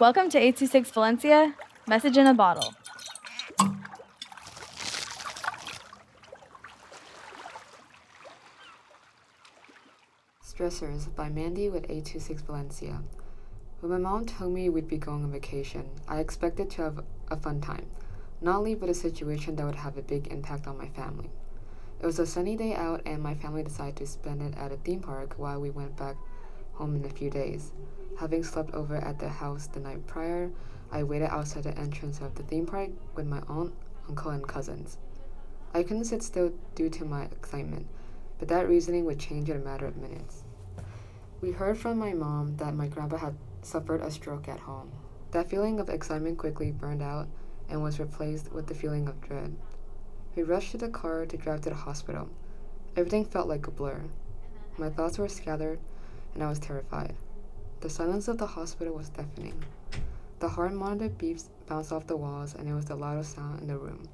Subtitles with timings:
[0.00, 1.56] Welcome to 826 Valencia,
[1.88, 2.72] message in a bottle.
[10.40, 13.02] Stressors by Mandy with 826 Valencia.
[13.80, 17.36] When my mom told me we'd be going on vacation, I expected to have a
[17.36, 17.86] fun time,
[18.40, 21.30] not leave with a situation that would have a big impact on my family.
[22.00, 24.76] It was a sunny day out, and my family decided to spend it at a
[24.76, 26.14] theme park while we went back
[26.78, 27.72] home in a few days.
[28.18, 30.50] Having slept over at the house the night prior,
[30.92, 33.74] I waited outside the entrance of the theme park with my aunt,
[34.08, 34.96] uncle, and cousins.
[35.74, 37.86] I couldn't sit still due to my excitement,
[38.38, 40.44] but that reasoning would change in a matter of minutes.
[41.40, 44.92] We heard from my mom that my grandpa had suffered a stroke at home.
[45.32, 47.28] That feeling of excitement quickly burned out
[47.68, 49.56] and was replaced with the feeling of dread.
[50.34, 52.30] We rushed to the car to drive to the hospital.
[52.96, 54.04] Everything felt like a blur.
[54.78, 55.80] My thoughts were scattered,
[56.38, 57.16] and I was terrified.
[57.80, 59.60] The silence of the hospital was deafening.
[60.38, 63.66] The heart monitor beeps bounced off the walls, and it was the loudest sound in
[63.66, 64.08] the room.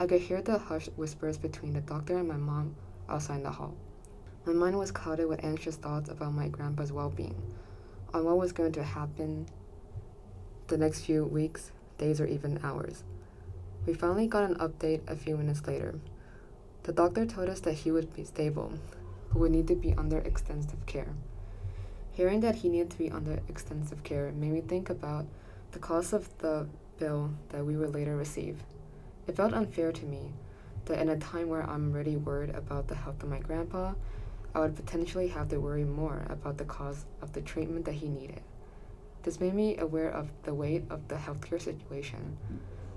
[0.00, 2.74] I could hear the hushed whispers between the doctor and my mom
[3.08, 3.76] outside the hall.
[4.44, 7.40] My mind was clouded with anxious thoughts about my grandpa's well being,
[8.12, 9.46] on what was going to happen
[10.66, 13.04] the next few weeks, days, or even hours.
[13.86, 16.00] We finally got an update a few minutes later.
[16.82, 18.72] The doctor told us that he would be stable,
[19.28, 21.14] but would need to be under extensive care.
[22.14, 25.26] Hearing that he needed to be under extensive care made me think about
[25.72, 28.62] the cost of the bill that we would later receive.
[29.26, 30.32] It felt unfair to me
[30.84, 33.94] that in a time where I'm already worried about the health of my grandpa,
[34.54, 38.08] I would potentially have to worry more about the cost of the treatment that he
[38.08, 38.42] needed.
[39.24, 42.36] This made me aware of the weight of the healthcare situation.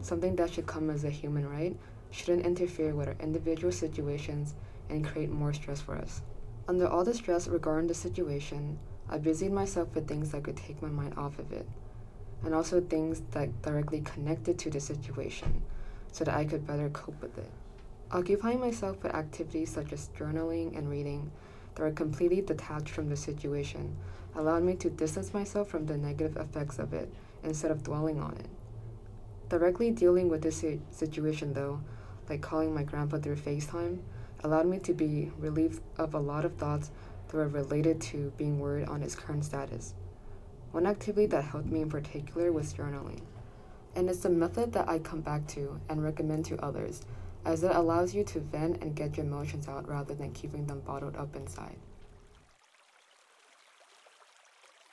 [0.00, 1.76] Something that should come as a human right
[2.10, 4.56] shouldn't interfere with our individual situations
[4.88, 6.22] and create more stress for us.
[6.66, 10.80] Under all the stress regarding the situation, I busied myself with things that could take
[10.82, 11.68] my mind off of it,
[12.42, 15.62] and also things that directly connected to the situation
[16.12, 17.50] so that I could better cope with it.
[18.10, 21.32] Occupying myself with activities such as journaling and reading
[21.74, 23.96] that were completely detached from the situation
[24.36, 27.12] allowed me to distance myself from the negative effects of it
[27.42, 28.48] instead of dwelling on it.
[29.48, 31.80] Directly dealing with this situation, though,
[32.28, 33.98] like calling my grandpa through FaceTime,
[34.42, 36.90] allowed me to be relieved of a lot of thoughts
[37.34, 39.94] were related to being worried on his current status.
[40.72, 43.20] One activity that helped me in particular was journaling,
[43.94, 47.02] and it's a method that I come back to and recommend to others
[47.44, 50.80] as it allows you to vent and get your emotions out rather than keeping them
[50.80, 51.76] bottled up inside.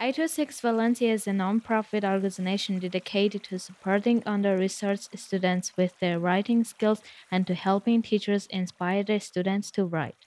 [0.00, 7.00] 826 Valencia is a non-profit organization dedicated to supporting under-resourced students with their writing skills
[7.30, 10.26] and to helping teachers inspire their students to write.